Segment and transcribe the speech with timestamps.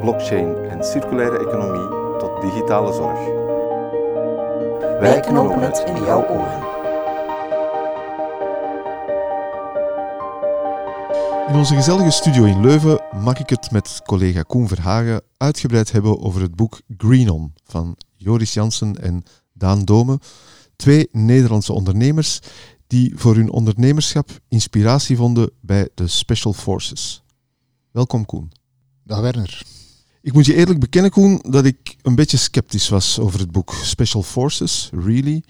[0.00, 3.18] blockchain en circulaire economie tot digitale zorg.
[5.00, 6.64] Wij knopen het in jouw oren.
[11.48, 16.20] In onze gezellige studio in Leuven mag ik het met collega Koen Verhagen uitgebreid hebben
[16.20, 19.22] over het boek Green On van Joris Jansen en
[19.52, 20.20] Daan Dome,
[20.76, 22.40] twee Nederlandse ondernemers
[22.86, 27.22] die voor hun ondernemerschap inspiratie vonden bij de Special Forces.
[27.90, 28.52] Welkom Koen.
[29.04, 29.62] Dag Werner.
[30.26, 33.74] Ik moet je eerlijk bekennen Koen dat ik een beetje sceptisch was over het boek
[33.82, 35.42] Special Forces, Really.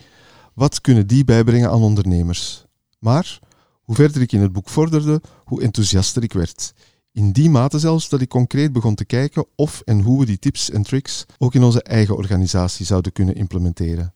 [0.55, 2.65] Wat kunnen die bijbrengen aan ondernemers?
[2.99, 3.39] Maar
[3.83, 6.73] hoe verder ik in het boek vorderde, hoe enthousiaster ik werd.
[7.13, 10.39] In die mate zelfs dat ik concreet begon te kijken of en hoe we die
[10.39, 14.15] tips en tricks ook in onze eigen organisatie zouden kunnen implementeren.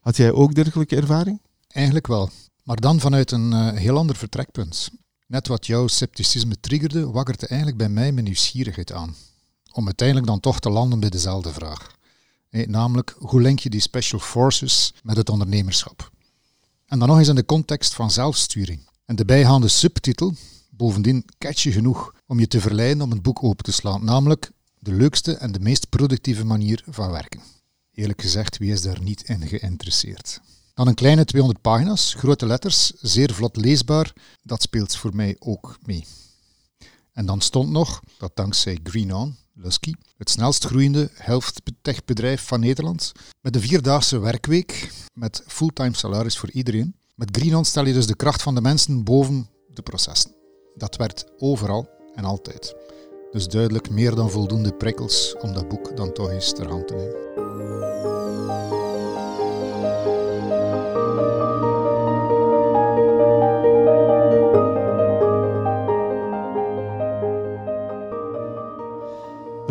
[0.00, 1.40] Had jij ook dergelijke ervaring?
[1.68, 2.30] Eigenlijk wel,
[2.62, 4.90] maar dan vanuit een uh, heel ander vertrekpunt.
[5.26, 9.14] Net wat jouw scepticisme triggerde, wakkerde eigenlijk bij mij mijn nieuwsgierigheid aan.
[9.76, 11.96] Om uiteindelijk dan toch te landen bij dezelfde vraag.
[12.50, 16.10] Namelijk, hoe link je die special forces met het ondernemerschap?
[16.86, 18.88] En dan nog eens in de context van zelfsturing.
[19.04, 20.34] En de bijgaande subtitel,
[20.70, 24.92] bovendien catchy genoeg om je te verleiden om het boek open te slaan, namelijk de
[24.92, 27.40] leukste en de meest productieve manier van werken.
[27.92, 30.40] Eerlijk gezegd, wie is daar niet in geïnteresseerd?
[30.74, 34.12] Dan een kleine 200 pagina's, grote letters, zeer vlot leesbaar.
[34.42, 36.04] Dat speelt voor mij ook mee.
[37.12, 39.36] En dan stond nog dat dankzij Green On,
[40.16, 46.50] Het snelst groeiende health techbedrijf van Nederland, met een vierdaagse werkweek, met fulltime salaris voor
[46.50, 46.96] iedereen.
[47.14, 50.34] Met Green On stel je dus de kracht van de mensen boven de processen.
[50.74, 52.74] Dat werd overal en altijd.
[53.30, 56.94] Dus duidelijk meer dan voldoende prikkels om dat boek dan toch eens ter hand te
[56.94, 58.73] nemen.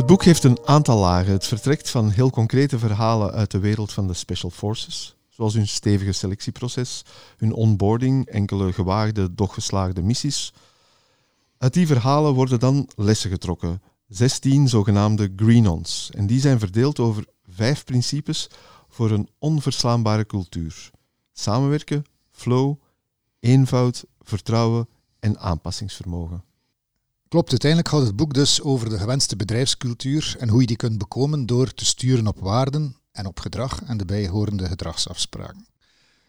[0.04, 1.32] Het boek heeft een aantal lagen.
[1.32, 5.68] Het vertrekt van heel concrete verhalen uit de wereld van de Special Forces, zoals hun
[5.68, 7.06] stevige selectieproces,
[7.38, 10.54] hun onboarding, enkele gewaagde, doch geslaagde missies.
[11.58, 17.26] Uit die verhalen worden dan lessen getrokken, 16 zogenaamde green-ons, en die zijn verdeeld over
[17.50, 18.50] vijf principes
[18.90, 20.90] voor een onverslaanbare cultuur.
[21.34, 22.76] Samenwerken, flow,
[23.40, 24.88] eenvoud, vertrouwen
[25.20, 26.44] en aanpassingsvermogen.
[27.34, 30.98] Klopt, uiteindelijk gaat het boek dus over de gewenste bedrijfscultuur en hoe je die kunt
[30.98, 35.68] bekomen door te sturen op waarden en op gedrag en de bijhorende gedragsafspraken.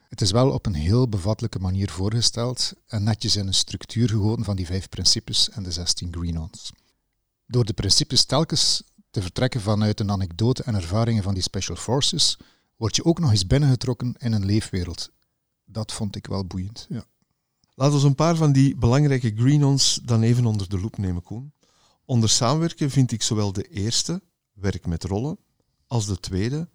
[0.08, 4.44] Het is wel op een heel bevattelijke manier voorgesteld en netjes in een structuur gegoten
[4.44, 6.72] van die vijf principes en de 16 green-ons.
[7.46, 12.38] Door de principes telkens te vertrekken vanuit een anekdote en ervaringen van die special forces,
[12.76, 15.10] word je ook nog eens binnengetrokken in een leefwereld.
[15.64, 16.86] Dat vond ik wel boeiend.
[16.88, 17.04] Ja.
[17.76, 21.52] Laten we een paar van die belangrijke green-ons dan even onder de loep nemen, Koen.
[22.04, 25.38] Onder samenwerken vind ik zowel de eerste, werk met rollen,
[25.86, 26.68] als de tweede,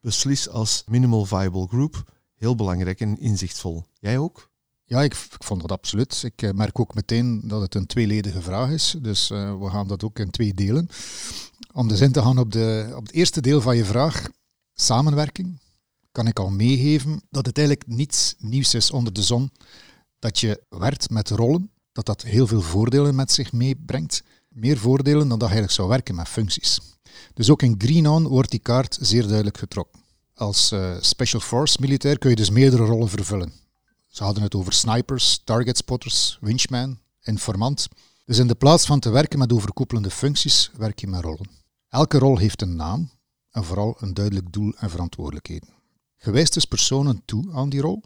[0.00, 3.84] beslis als minimal viable group, heel belangrijk en inzichtvol.
[3.98, 4.50] Jij ook?
[4.84, 6.22] Ja, ik, vond dat absoluut.
[6.22, 9.88] Ik uh, merk ook meteen dat het een tweeledige vraag is, dus uh, we gaan
[9.88, 10.88] dat ook in twee delen.
[11.72, 14.28] Om dus in te gaan op, de, op het eerste deel van je vraag,
[14.74, 15.60] samenwerking,
[16.12, 19.50] kan ik al meegeven dat het eigenlijk niets nieuws is onder de zon
[20.24, 24.22] dat je werkt met rollen, dat dat heel veel voordelen met zich meebrengt.
[24.48, 26.80] Meer voordelen dan dat je eigenlijk zou werken met functies.
[27.34, 30.00] Dus ook in Green On wordt die kaart zeer duidelijk getrokken.
[30.34, 33.52] Als uh, Special Force militair kun je dus meerdere rollen vervullen.
[34.06, 37.88] Ze hadden het over snipers, target spotters, winchman, informant.
[38.24, 41.50] Dus in de plaats van te werken met overkoepelende functies, werk je met rollen.
[41.88, 43.10] Elke rol heeft een naam
[43.50, 45.68] en vooral een duidelijk doel en verantwoordelijkheden.
[46.16, 48.02] Je wijst dus personen toe aan die rol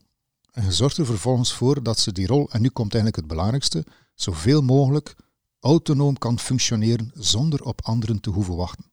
[0.59, 3.27] en je zorgt er vervolgens voor dat ze die rol, en nu komt eigenlijk het
[3.27, 3.85] belangrijkste,
[4.15, 5.15] zoveel mogelijk
[5.61, 8.85] autonoom kan functioneren zonder op anderen te hoeven wachten.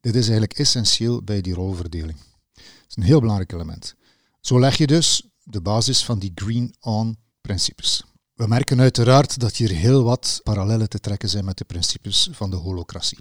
[0.00, 2.18] Dit is eigenlijk essentieel bij die rolverdeling.
[2.52, 3.94] Het is een heel belangrijk element.
[4.40, 8.04] Zo leg je dus de basis van die green-on-principes.
[8.34, 12.50] We merken uiteraard dat hier heel wat parallellen te trekken zijn met de principes van
[12.50, 13.18] de holocratie.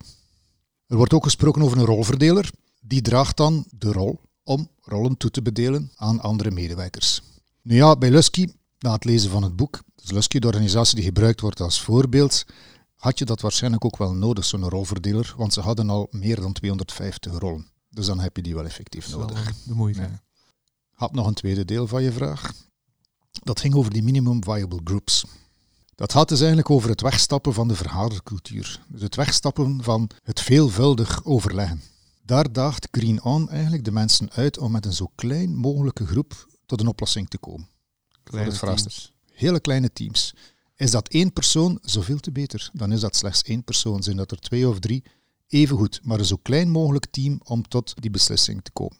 [0.87, 2.51] Er wordt ook gesproken over een rolverdeler.
[2.81, 7.21] Die draagt dan de rol om rollen toe te bedelen aan andere medewerkers.
[7.65, 11.03] Nu ja, bij Lusky, na het lezen van het boek, dus Lusky, de organisatie die
[11.03, 12.45] gebruikt wordt als voorbeeld,
[12.95, 16.53] had je dat waarschijnlijk ook wel nodig, zo'n rolverdeler, want ze hadden al meer dan
[16.53, 17.67] 250 rollen.
[17.89, 19.53] Dus dan heb je die wel effectief nodig.
[19.63, 20.01] De moeite.
[20.01, 20.23] Ja.
[20.91, 22.53] Had nog een tweede deel van je vraag.
[23.31, 25.25] Dat ging over die minimum viable groups.
[25.95, 28.81] Dat gaat dus eigenlijk over het wegstappen van de vergadercultuur.
[28.87, 31.81] Dus het wegstappen van het veelvuldig overleggen.
[32.23, 36.53] Daar daagt Green On eigenlijk de mensen uit om met een zo klein mogelijke groep
[36.65, 37.67] tot een oplossing te komen.
[38.23, 38.91] Kleine het vraagstuk.
[38.91, 39.13] teams.
[39.31, 40.33] Hele kleine teams.
[40.75, 42.69] Is dat één persoon, zoveel te beter.
[42.73, 44.03] Dan is dat slechts één persoon.
[44.03, 45.03] Zijn dat er twee of drie,
[45.47, 45.99] even goed.
[46.03, 48.97] Maar een zo klein mogelijk team om tot die beslissing te komen.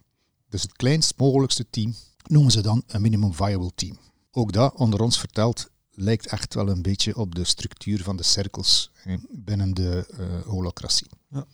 [0.49, 3.97] Dus het kleinst mogelijkste team noemen ze dan een minimum viable team.
[4.31, 8.23] Ook dat, onder ons verteld, lijkt echt wel een beetje op de structuur van de
[8.23, 8.91] cirkels
[9.29, 11.07] binnen de eh, holocratie.
[11.29, 11.45] Ja.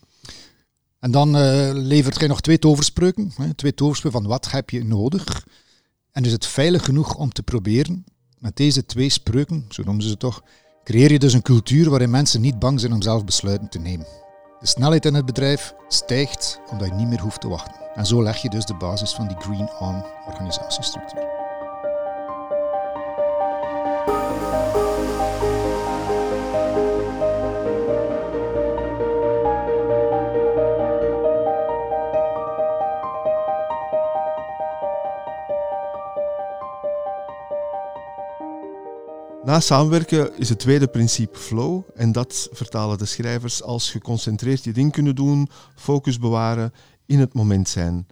[0.99, 3.31] En dan eh, levert hij nog twee toverspreuken.
[3.35, 5.47] Hè, twee toverspreuken van wat heb je nodig.
[6.11, 8.03] En is het veilig genoeg om te proberen?
[8.39, 10.43] Met deze twee spreuken, zo noemen ze ze toch,
[10.83, 14.07] creëer je dus een cultuur waarin mensen niet bang zijn om zelf besluiten te nemen.
[14.59, 17.75] De snelheid in het bedrijf stijgt omdat je niet meer hoeft te wachten.
[17.93, 21.40] En zo leg je dus de basis van die Green On organisatiestructuur.
[39.51, 44.73] Na samenwerken is het tweede principe flow en dat vertalen de schrijvers als geconcentreerd je
[44.73, 46.73] ding kunnen doen, focus bewaren,
[47.05, 48.07] in het moment zijn.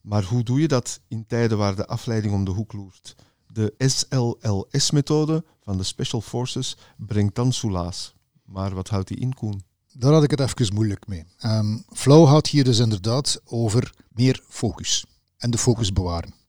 [0.00, 3.16] Maar hoe doe je dat in tijden waar de afleiding om de hoek loert?
[3.46, 8.14] De SLLS-methode van de Special Forces brengt dan soelaas.
[8.44, 9.62] Maar wat houdt die in, Koen?
[9.92, 11.24] Daar had ik het even moeilijk mee.
[11.38, 15.04] Ehm, Flow gaat hier dus inderdaad over meer focus
[15.36, 16.39] en de focus bewaren.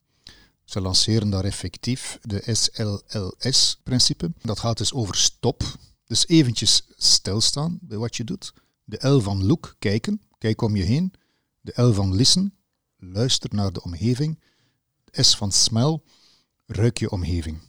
[0.72, 4.32] Ze lanceren daar effectief de SLLS-principe.
[4.42, 5.64] Dat gaat dus over stop,
[6.06, 8.54] dus eventjes stilstaan bij wat je doet.
[8.84, 11.14] De L van look, kijken, kijk om je heen.
[11.62, 12.54] De L van listen,
[12.98, 14.40] luister naar de omgeving.
[15.04, 16.00] De S van smell,
[16.66, 17.60] ruik je omgeving.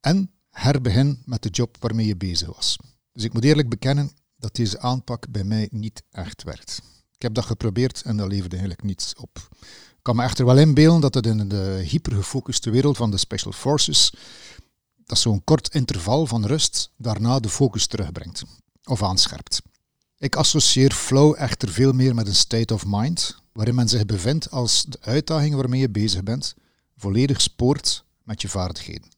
[0.00, 2.76] En herbegin met de job waarmee je bezig was.
[3.12, 6.82] Dus ik moet eerlijk bekennen dat deze aanpak bij mij niet echt werkt.
[7.14, 9.48] Ik heb dat geprobeerd en dat leverde eigenlijk niets op.
[10.02, 13.52] Ik kan me echter wel inbeelden dat het in de hypergefocuste wereld van de Special
[13.52, 14.12] Forces,
[15.04, 18.42] dat zo'n kort interval van rust daarna de focus terugbrengt
[18.84, 19.62] of aanscherpt.
[20.18, 24.50] Ik associeer flow echter veel meer met een state of mind, waarin men zich bevindt
[24.50, 26.54] als de uitdaging waarmee je bezig bent
[26.96, 29.08] volledig spoort met je vaardigheden.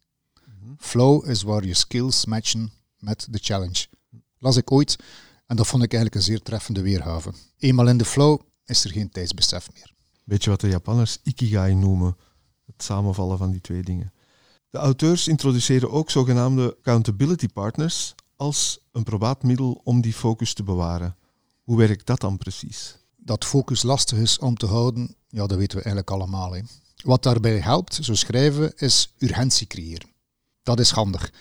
[0.78, 3.86] Flow is waar je skills matchen met de challenge.
[4.38, 4.96] Las ik ooit
[5.46, 7.32] en dat vond ik eigenlijk een zeer treffende weergave.
[7.58, 9.93] Eenmaal in de flow is er geen tijdsbesef meer.
[10.24, 12.16] Weet je wat de Japanners ikigai noemen?
[12.66, 14.12] Het samenvallen van die twee dingen.
[14.70, 20.62] De auteurs introduceren ook zogenaamde accountability partners als een probaat middel om die focus te
[20.62, 21.16] bewaren.
[21.62, 22.96] Hoe werkt dat dan precies?
[23.16, 26.56] Dat focus lastig is om te houden, ja, dat weten we eigenlijk allemaal.
[27.02, 30.08] Wat daarbij helpt, zo schrijven is urgentie creëren.
[30.62, 31.32] Dat is handig.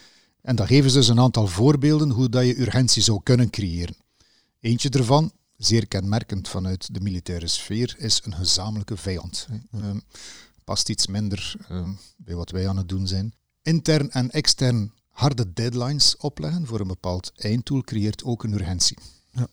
[0.41, 3.95] En dan geven ze dus een aantal voorbeelden hoe dat je urgentie zou kunnen creëren.
[4.59, 5.31] Eentje ervan,
[5.65, 9.47] zeer kenmerkend vanuit de militaire sfeer, is een gezamenlijke vijand.
[9.71, 9.99] Ehm,
[10.63, 13.33] past iets minder ehm, bij wat wij aan het doen zijn.
[13.61, 18.97] Intern en extern harde deadlines opleggen voor een bepaald einddoel creëert ook een urgentie.
[19.31, 19.47] Ja.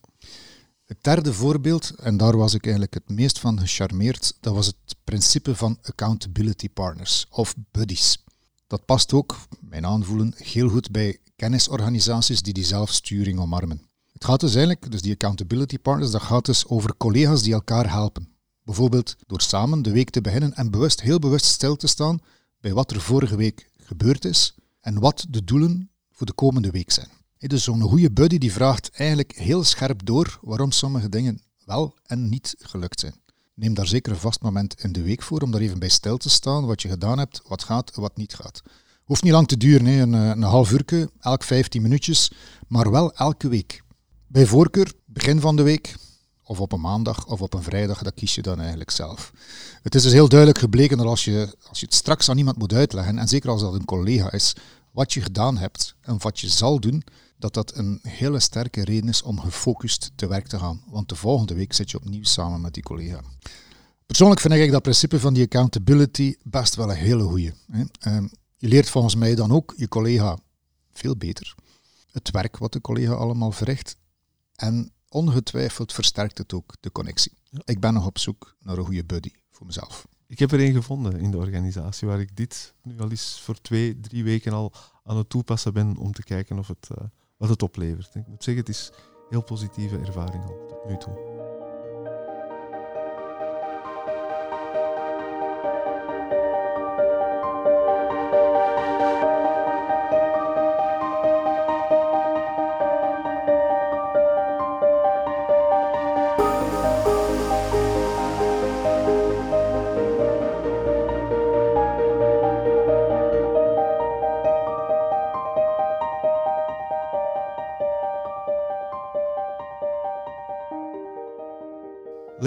[0.84, 4.96] Het derde voorbeeld, en daar was ik eigenlijk het meest van gecharmeerd, dat was het
[5.04, 8.24] principe van accountability partners of buddies.
[8.66, 13.89] Dat past ook, mijn aanvoelen, heel goed bij kennisorganisaties die die zelfsturing omarmen.
[14.20, 17.90] Het gaat dus eigenlijk, dus die accountability partners, dat gaat dus over collega's die elkaar
[17.90, 18.28] helpen.
[18.64, 22.20] Bijvoorbeeld door samen de week te beginnen en bewust, heel bewust stil te staan
[22.60, 26.90] bij wat er vorige week gebeurd is en wat de doelen voor de komende week
[26.90, 27.08] zijn.
[27.38, 32.28] Dus zo'n goede buddy die vraagt eigenlijk heel scherp door waarom sommige dingen wel en
[32.28, 33.14] niet gelukt zijn.
[33.54, 36.16] Neem daar zeker een vast moment in de week voor om daar even bij stil
[36.16, 38.62] te staan, wat je gedaan hebt, wat gaat en wat niet gaat.
[39.04, 39.86] Hoeft niet lang te duren.
[39.86, 42.32] Een, eh, een half uur, elk 15 minuutjes,
[42.68, 43.82] maar wel elke week.
[44.32, 45.94] Bij voorkeur, begin van de week,
[46.44, 49.32] of op een maandag of op een vrijdag, dat kies je dan eigenlijk zelf.
[49.82, 52.58] Het is dus heel duidelijk gebleken dat als je, als je het straks aan iemand
[52.58, 54.52] moet uitleggen, en zeker als dat een collega is,
[54.90, 57.02] wat je gedaan hebt en wat je zal doen,
[57.38, 60.82] dat dat een hele sterke reden is om gefocust te werk te gaan.
[60.86, 63.20] Want de volgende week zit je opnieuw samen met die collega.
[64.06, 67.52] Persoonlijk vind ik dat principe van die accountability best wel een hele goeie.
[67.70, 67.84] hè.
[68.00, 70.38] Ehm, Je leert volgens mij dan ook je collega
[70.92, 71.54] veel beter.
[72.12, 73.96] Het werk wat de collega allemaal verricht.
[74.60, 77.32] En ongetwijfeld versterkt het ook de connectie.
[77.64, 80.06] Ik ben nog op zoek naar een goede buddy voor mezelf.
[80.26, 83.60] Ik heb er een gevonden in de organisatie waar ik dit nu al eens voor
[83.60, 84.72] twee, drie weken al
[85.04, 87.04] aan het toepassen ben om te kijken of het, eh,
[87.36, 88.14] wat het oplevert.
[88.14, 91.29] Ik moet zeggen, het is een heel positieve ervaring al tot nu toe.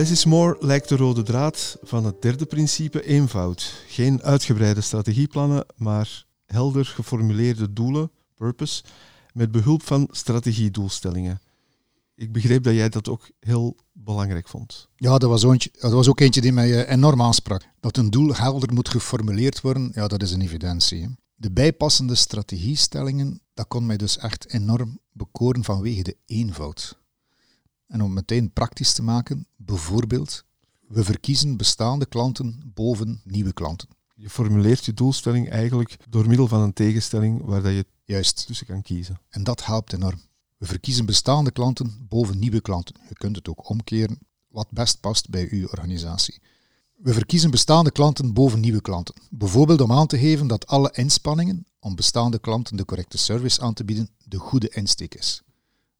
[0.04, 3.84] Less is more lijkt de rode draad van het derde principe eenvoud.
[3.88, 8.84] Geen uitgebreide strategieplannen, maar helder geformuleerde doelen, purpose,
[9.34, 11.42] met behulp van strategiedoelstellingen.
[12.16, 14.90] Ik begreep dat jij dat ook heel belangrijk vond.
[14.96, 17.68] Ja, dat was, was ook eentje die mij eh, enorm aansprak.
[17.80, 21.16] Dat een doel helder moet geformuleerd worden, ja, dat is een evidentie.
[21.36, 27.02] De bijpassende strategiestellingen, dat kon mij dus echt enorm bekoren vanwege de eenvoud.
[27.88, 30.46] En om meteen praktisch te maken, bijvoorbeeld,
[30.88, 33.90] we verkiezen bestaande klanten boven nieuwe klanten.
[34.16, 38.46] Je formuleert je doelstelling eigenlijk door middel van een tegenstelling waar dat je Juist.
[38.46, 39.20] tussen kan kiezen.
[39.30, 40.22] En dat helpt enorm.
[40.58, 42.96] We verkiezen bestaande klanten boven nieuwe klanten.
[43.08, 46.42] Je kunt het ook omkeren, wat best past bij uw organisatie.
[46.96, 49.16] We verkiezen bestaande klanten boven nieuwe klanten.
[49.30, 53.74] Bijvoorbeeld om aan te geven dat alle inspanningen om bestaande klanten de correcte service aan
[53.74, 55.42] te bieden de goede insteek is.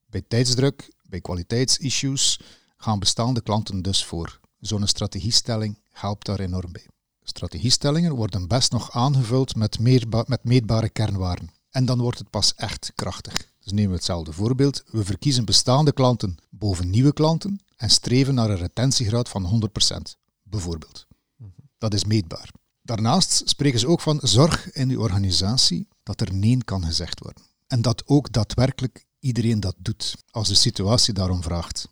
[0.10, 2.40] Bij tijdsdruk, bij kwaliteitsissues
[2.78, 4.40] gaan bestaande klanten dus voor.
[4.60, 6.88] Zo'n strategiestelling helpt daar enorm bij.
[7.24, 9.80] Strategiestellingen worden best nog aangevuld met,
[10.28, 11.50] met meetbare kernwaarden.
[11.70, 13.48] En dan wordt het pas echt krachtig.
[13.60, 14.84] Dus nemen we hetzelfde voorbeeld.
[14.88, 19.98] We verkiezen bestaande klanten boven nieuwe klanten en streven naar een retentiegraad van 100%.
[20.44, 21.08] Bijvoorbeeld.
[21.78, 22.52] Dat is meetbaar.
[22.82, 27.44] Daarnaast spreken ze ook van zorg in die organisatie dat er nee kan gezegd worden.
[27.68, 31.88] En dat ook daadwerkelijk iedereen dat doet, als de situatie daarom vraagt.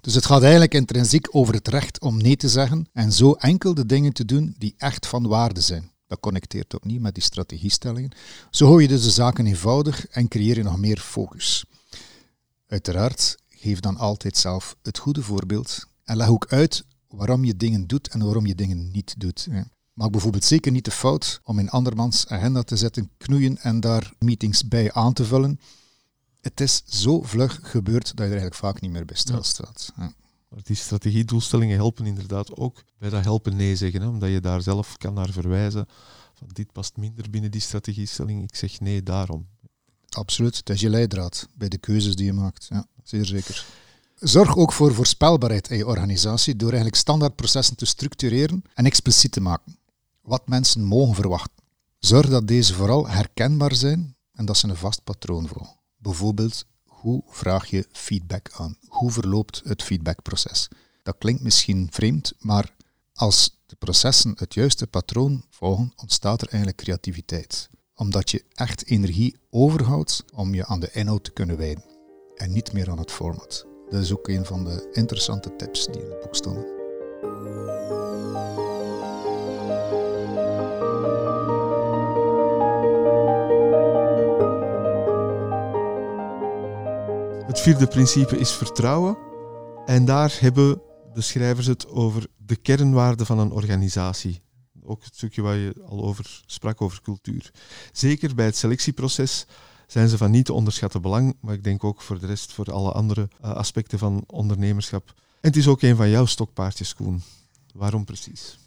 [0.00, 3.74] Dus het gaat eigenlijk intrinsiek over het recht om nee te zeggen en zo enkel
[3.74, 5.90] de dingen te doen die echt van waarde zijn.
[6.06, 8.10] Dat connecteert opnieuw met die strategiestellingen.
[8.50, 11.64] Zo hou je dus de zaken eenvoudig en creëer je nog meer focus.
[12.66, 17.86] Uiteraard, geef dan altijd zelf het goede voorbeeld en leg ook uit waarom je dingen
[17.86, 19.48] doet en waarom je dingen niet doet.
[19.92, 24.12] Maak bijvoorbeeld zeker niet de fout om in andermans agenda te zetten, knoeien en daar
[24.18, 25.60] meetings bij aan te vullen.
[26.44, 29.92] Het is zo vlug gebeurd dat je er eigenlijk vaak niet meer bij stilstaat.
[29.96, 30.12] Ja.
[30.48, 34.62] Maar die strategiedoelstellingen helpen inderdaad ook bij dat helpen nee zeggen, hè, omdat je daar
[34.62, 35.86] zelf kan naar verwijzen.
[36.34, 39.46] Van dit past minder binnen die strategiestelling, ik zeg nee daarom.
[40.08, 42.66] Absoluut, het is je leidraad bij de keuzes die je maakt.
[42.68, 43.66] Ja, zeer zeker.
[44.14, 49.40] Zorg ook voor voorspelbaarheid in je organisatie door eigenlijk standaardprocessen te structureren en expliciet te
[49.40, 49.78] maken.
[50.20, 51.64] Wat mensen mogen verwachten.
[51.98, 55.82] Zorg dat deze vooral herkenbaar zijn en dat ze een vast patroon volgen.
[56.04, 58.76] Bijvoorbeeld, hoe vraag je feedback aan?
[58.88, 60.68] Hoe verloopt het feedbackproces?
[61.02, 62.74] Dat klinkt misschien vreemd, maar
[63.12, 67.68] als de processen het juiste patroon volgen, ontstaat er eigenlijk creativiteit.
[67.94, 71.84] Omdat je echt energie overhoudt om je aan de inhoud te kunnen wijden.
[72.34, 73.66] En niet meer aan het format.
[73.88, 76.64] Dat is ook een van de interessante tips die in het boek stonden.
[87.64, 89.16] Vierde principe is vertrouwen.
[89.86, 90.80] En daar hebben
[91.14, 94.42] de schrijvers het over de kernwaarden van een organisatie.
[94.82, 97.50] Ook het stukje waar je al over sprak, over cultuur.
[97.92, 99.46] Zeker bij het selectieproces
[99.86, 102.72] zijn ze van niet te onderschatten belang, maar ik denk ook voor de rest, voor
[102.72, 105.08] alle andere eh, aspecten van ondernemerschap.
[105.16, 107.22] En het is ook een van jouw stokpaardjes, Koen.
[107.74, 108.58] Waarom precies?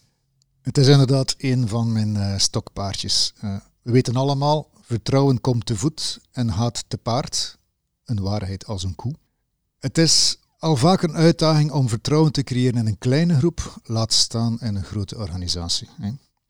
[0.62, 3.34] Het is inderdaad een van mijn eh, stokpaardjes.
[3.40, 7.57] Eh, we weten allemaal, vertrouwen komt te voet en gaat te paard.
[8.08, 9.14] Een waarheid als een koe.
[9.80, 14.14] Het is al vaak een uitdaging om vertrouwen te creëren in een kleine groep, laat
[14.14, 15.90] staan in een grote organisatie.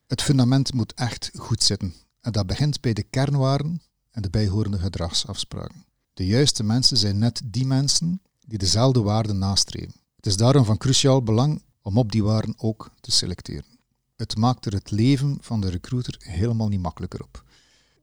[0.07, 1.93] Het fundament moet echt goed zitten.
[2.21, 5.85] En dat begint bij de kernwaarden en de bijhorende gedragsafspraken.
[6.13, 9.95] De juiste mensen zijn net die mensen die dezelfde waarden nastreven.
[10.15, 13.77] Het is daarom van cruciaal belang om op die waarden ook te selecteren.
[14.15, 17.43] Het maakt er het leven van de recruiter helemaal niet makkelijker op.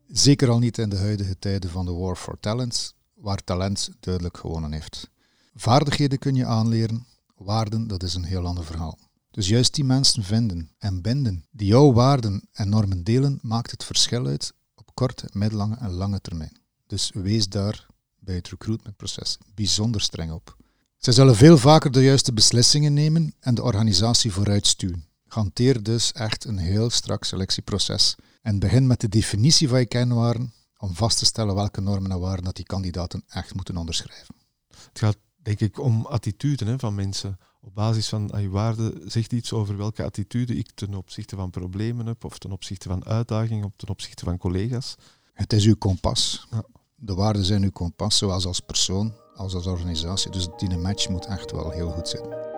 [0.08, 4.36] Zeker al niet in de huidige tijden van de war for talent, waar talent duidelijk
[4.36, 5.10] gewonnen heeft.
[5.54, 8.98] Vaardigheden kun je aanleren, waarden, dat is een heel ander verhaal.
[9.30, 13.84] Dus juist die mensen vinden en binden die jouw waarden en normen delen, maakt het
[13.84, 16.56] verschil uit op korte, middellange en lange termijn.
[16.86, 17.86] Dus wees daar
[18.18, 20.56] bij het recruitmentproces bijzonder streng op.
[20.98, 25.06] Zij zullen veel vaker de juiste beslissingen nemen en de organisatie vooruitstuwen.
[25.26, 30.52] Hanteer dus echt een heel strak selectieproces en begin met de definitie van je kernwaarden
[30.84, 34.34] om vast te stellen welke normen en waarden dat die kandidaten echt moeten onderschrijven.
[34.68, 37.38] Het gaat denk ik om attituden hè, van mensen.
[37.60, 42.06] Op basis van je waarde zegt iets over welke attitude ik ten opzichte van problemen
[42.06, 44.94] heb, of ten opzichte van uitdagingen, of ten opzichte van collega's.
[45.32, 46.46] Het is uw kompas.
[46.50, 46.64] Ja.
[46.94, 50.30] De waarden zijn uw kompas, zowel als persoon als als organisatie.
[50.30, 52.53] Dus die match moet echt wel heel goed zijn.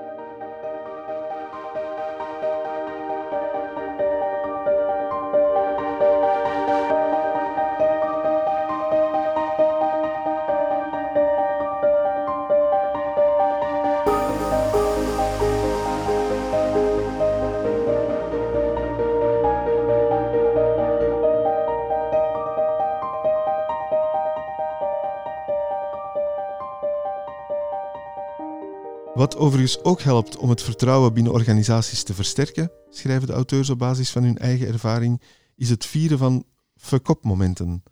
[29.37, 34.11] Overigens ook helpt om het vertrouwen binnen organisaties te versterken, schrijven de auteurs op basis
[34.11, 35.23] van hun eigen ervaring,
[35.57, 37.83] is het vieren van fuck momenten.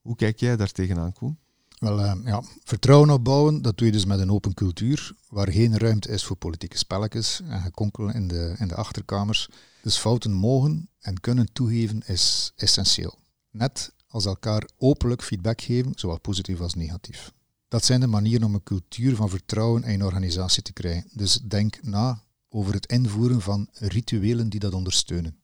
[0.00, 1.38] Hoe kijk jij daar tegenaan, Koen?
[1.78, 5.78] Wel, uh, ja, vertrouwen opbouwen, dat doe je dus met een open cultuur, waar geen
[5.78, 9.48] ruimte is voor politieke spelletjes en gekonkel in de, in de achterkamers.
[9.82, 13.18] Dus fouten mogen en kunnen toegeven is essentieel.
[13.50, 17.32] Net als elkaar openlijk feedback geven, zowel positief als negatief.
[17.70, 21.10] Dat zijn de manieren om een cultuur van vertrouwen in een organisatie te krijgen.
[21.12, 25.36] Dus denk na over het invoeren van rituelen die dat ondersteunen.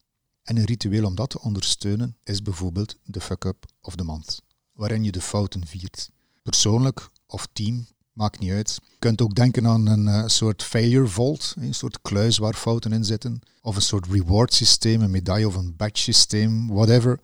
[0.42, 4.42] En een ritueel om dat te ondersteunen is bijvoorbeeld de fuck-up of the month,
[4.72, 6.10] waarin je de fouten viert.
[6.42, 8.78] Persoonlijk of team, maakt niet uit.
[8.82, 12.92] Je kunt ook denken aan een uh, soort failure vault, een soort kluis waar fouten
[12.92, 17.20] in zitten, of een soort reward systeem, een medaille of een badge systeem, whatever,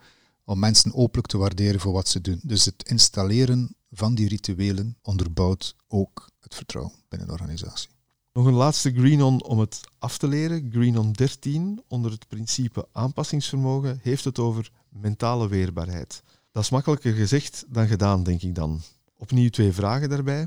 [0.52, 2.40] om mensen openlijk te waarderen voor wat ze doen.
[2.42, 7.88] Dus het installeren van die rituelen onderbouwt ook het vertrouwen binnen de organisatie.
[8.32, 10.68] Nog een laatste green-on om het af te leren.
[10.70, 16.22] Green-on 13, onder het principe aanpassingsvermogen, heeft het over mentale weerbaarheid.
[16.52, 18.80] Dat is makkelijker gezegd dan gedaan, denk ik dan.
[19.16, 20.46] Opnieuw twee vragen daarbij.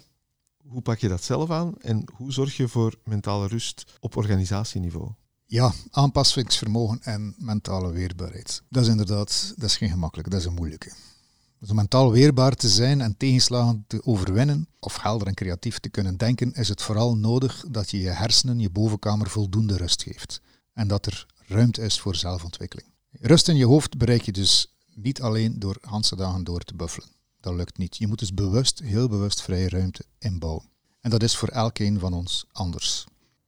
[0.68, 5.12] Hoe pak je dat zelf aan en hoe zorg je voor mentale rust op organisatieniveau?
[5.48, 8.62] Ja, aanpassingsvermogen en mentale weerbaarheid.
[8.70, 10.92] Dat is inderdaad dat is geen gemakkelijk, dat is een moeilijke.
[11.60, 15.90] Dus om mentaal weerbaar te zijn en tegenslagen te overwinnen, of helder en creatief te
[15.90, 20.42] kunnen denken, is het vooral nodig dat je je hersenen, je bovenkamer voldoende rust geeft.
[20.74, 22.88] En dat er ruimte is voor zelfontwikkeling.
[23.12, 27.10] Rust in je hoofd bereik je dus niet alleen door ganse dagen door te buffelen.
[27.40, 27.98] Dat lukt niet.
[27.98, 30.70] Je moet dus bewust, heel bewust vrije ruimte inbouwen.
[31.02, 33.06] En dat is voor elkeen van ons anders.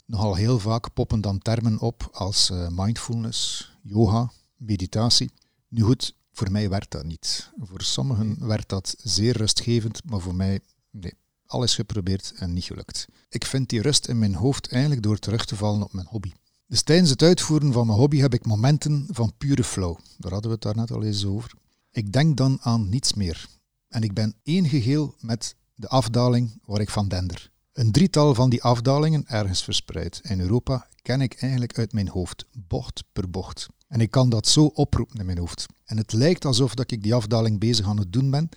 [0.08, 5.32] Nogal heel vaak poppen dan termen op als uh, mindfulness, yoga, meditatie.
[5.68, 7.52] Nu goed, voor mij werkt dat niet.
[7.60, 10.60] Voor sommigen werkt dat zeer rustgevend, maar voor mij,
[10.92, 11.14] nee.
[11.46, 13.08] Alles geprobeerd en niet gelukt.
[13.30, 16.32] Ik vind die rust in mijn hoofd eigenlijk door terug te vallen op mijn hobby.
[16.68, 19.98] Dus tijdens het uitvoeren van mijn hobby heb ik momenten van pure flow.
[20.18, 21.54] Daar hadden we het daarnet al eens over.
[21.92, 23.48] Ik denk dan aan niets meer.
[23.88, 27.52] En ik ben één geheel met de afdaling waar ik van dender.
[27.78, 32.46] Een drietal van die afdalingen, ergens verspreid in Europa, ken ik eigenlijk uit mijn hoofd,
[32.52, 33.68] bocht per bocht.
[33.88, 35.66] En ik kan dat zo oproepen in mijn hoofd.
[35.86, 38.50] En het lijkt alsof dat ik die afdaling bezig aan het doen ben.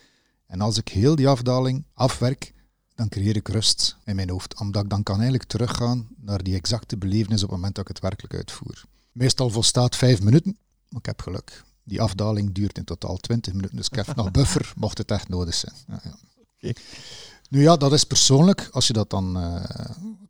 [0.46, 2.52] En als ik heel die afdaling afwerk,
[2.94, 4.60] dan creëer ik rust in mijn hoofd.
[4.60, 7.94] Omdat ik dan kan eigenlijk teruggaan naar die exacte belevenis op het moment dat ik
[7.94, 8.84] het werkelijk uitvoer.
[9.12, 11.64] Meestal volstaat vijf minuten, maar ik heb geluk.
[11.82, 15.28] Die afdaling duurt in totaal 20 minuten, dus ik heb nog buffer, mocht het echt
[15.28, 15.74] nodig zijn.
[15.86, 16.00] Ja,
[16.58, 16.72] ja.
[17.50, 18.68] Nu ja, dat is persoonlijk.
[18.72, 19.64] Als je dat dan uh,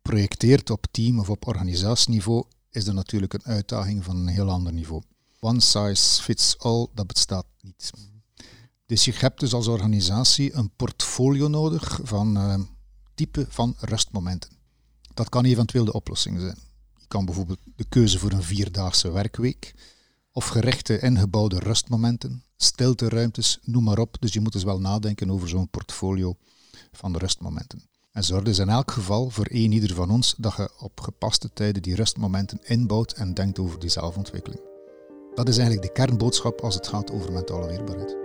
[0.01, 4.73] projecteert op team- of op organisatieniveau, is er natuurlijk een uitdaging van een heel ander
[4.73, 5.01] niveau.
[5.39, 7.91] One size fits all, dat bestaat niet.
[8.85, 12.59] Dus je hebt dus als organisatie een portfolio nodig van uh,
[13.15, 14.51] type van rustmomenten.
[15.13, 16.57] Dat kan eventueel de oplossing zijn.
[16.97, 19.73] Je kan bijvoorbeeld de keuze voor een vierdaagse werkweek
[20.31, 24.17] of gerichte ingebouwde rustmomenten, stilteruimtes, noem maar op.
[24.19, 26.37] Dus je moet dus wel nadenken over zo'n portfolio
[26.91, 27.89] van rustmomenten.
[28.11, 31.49] En zorg dus in elk geval voor één ieder van ons dat je op gepaste
[31.53, 34.61] tijden die rustmomenten inbouwt en denkt over die zelfontwikkeling.
[35.33, 38.17] Dat is eigenlijk de kernboodschap als het gaat over mentale weerbaarheid.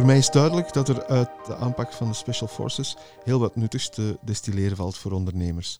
[0.00, 3.56] Voor mij is duidelijk dat er uit de aanpak van de Special Forces heel wat
[3.56, 5.78] nuttigs te destilleren valt voor ondernemers.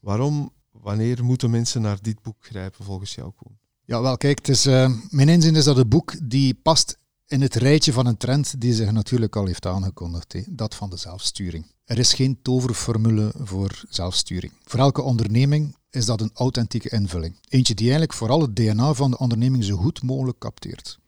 [0.00, 3.58] Waarom, wanneer moeten mensen naar dit boek grijpen volgens jou, Koen?
[3.84, 7.40] Ja, wel kijk, het is, uh, mijn inzien is dat het boek die past in
[7.40, 11.66] het rijtje van een trend die zich natuurlijk al heeft aangekondigd, dat van de zelfsturing.
[11.84, 14.52] Er is geen toverformule voor zelfsturing.
[14.64, 17.36] Voor elke onderneming is dat een authentieke invulling.
[17.48, 20.98] Eentje die eigenlijk vooral het DNA van de onderneming zo goed mogelijk capteert.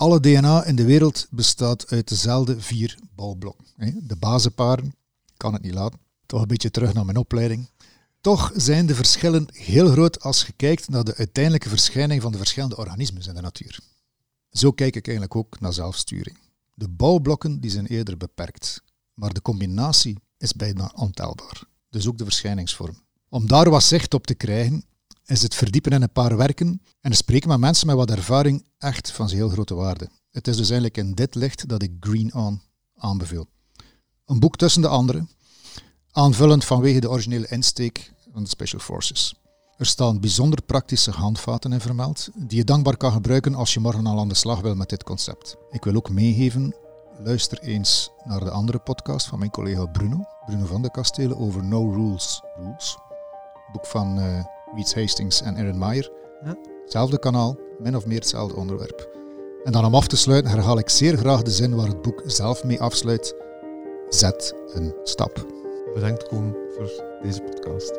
[0.00, 3.66] Alle DNA in de wereld bestaat uit dezelfde vier bouwblokken.
[4.02, 4.94] De bazenparen,
[5.36, 6.00] kan het niet laten.
[6.26, 7.70] Toch een beetje terug naar mijn opleiding.
[8.20, 12.38] Toch zijn de verschillen heel groot als je kijkt naar de uiteindelijke verschijning van de
[12.38, 13.80] verschillende organismen in de natuur.
[14.50, 16.38] Zo kijk ik eigenlijk ook naar zelfsturing.
[16.74, 18.82] De bouwblokken die zijn eerder beperkt,
[19.14, 21.62] maar de combinatie is bijna ontelbaar.
[21.90, 22.98] Dus ook de verschijningsvorm.
[23.28, 24.84] Om daar wat zicht op te krijgen,
[25.30, 29.10] is het verdiepen in een paar werken en spreken met mensen met wat ervaring echt
[29.10, 30.08] van heel grote waarde.
[30.30, 32.60] Het is dus eigenlijk in dit licht dat ik Green On
[32.96, 33.46] aanbeveel.
[34.24, 35.26] Een boek tussen de andere,
[36.10, 39.34] aanvullend vanwege de originele insteek van de Special Forces.
[39.76, 44.06] Er staan bijzonder praktische handvaten in vermeld, die je dankbaar kan gebruiken als je morgen
[44.06, 45.56] al aan de slag wil met dit concept.
[45.70, 46.74] Ik wil ook meegeven,
[47.18, 51.64] luister eens naar de andere podcast van mijn collega Bruno, Bruno van de Kastelen, over
[51.64, 52.98] No Rules Rules.
[53.72, 56.10] Boek van uh, Reeds Hastings en Aaron Meyer.
[56.44, 56.56] Ja.
[56.82, 59.08] Hetzelfde kanaal, min of meer hetzelfde onderwerp.
[59.64, 62.22] En dan om af te sluiten herhaal ik zeer graag de zin waar het boek
[62.26, 63.34] zelf mee afsluit.
[64.08, 65.46] Zet een stap.
[65.94, 66.90] Bedankt Koen voor
[67.22, 67.98] deze podcast.